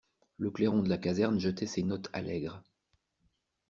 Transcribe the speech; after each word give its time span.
Le 0.39 0.49
clairon 0.49 0.81
de 0.81 0.89
la 0.89 0.97
caserne 0.97 1.39
jetait 1.39 1.67
ses 1.67 1.83
notes 1.83 2.09
allègres. 2.11 2.63